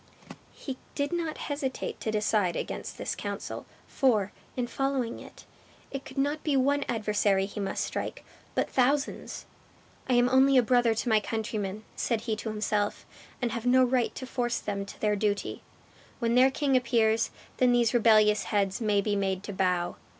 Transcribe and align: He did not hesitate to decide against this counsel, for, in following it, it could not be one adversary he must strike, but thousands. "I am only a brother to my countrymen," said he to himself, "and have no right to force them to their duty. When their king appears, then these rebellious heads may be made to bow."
He 0.55 0.79
did 0.95 1.13
not 1.13 1.37
hesitate 1.37 2.01
to 2.01 2.09
decide 2.09 2.55
against 2.55 2.97
this 2.97 3.13
counsel, 3.13 3.67
for, 3.87 4.31
in 4.57 4.65
following 4.65 5.19
it, 5.19 5.45
it 5.91 6.05
could 6.05 6.17
not 6.17 6.43
be 6.43 6.57
one 6.57 6.83
adversary 6.89 7.45
he 7.45 7.59
must 7.59 7.85
strike, 7.85 8.25
but 8.55 8.67
thousands. 8.67 9.45
"I 10.09 10.13
am 10.15 10.27
only 10.27 10.57
a 10.57 10.63
brother 10.63 10.95
to 10.95 11.07
my 11.09 11.19
countrymen," 11.19 11.83
said 11.95 12.21
he 12.21 12.35
to 12.37 12.49
himself, 12.49 13.05
"and 13.43 13.51
have 13.51 13.67
no 13.67 13.83
right 13.83 14.15
to 14.15 14.25
force 14.25 14.57
them 14.57 14.87
to 14.87 14.99
their 14.99 15.15
duty. 15.15 15.61
When 16.17 16.33
their 16.33 16.49
king 16.49 16.75
appears, 16.75 17.29
then 17.57 17.71
these 17.71 17.93
rebellious 17.93 18.45
heads 18.45 18.81
may 18.81 19.01
be 19.01 19.15
made 19.15 19.43
to 19.43 19.53
bow." 19.53 19.97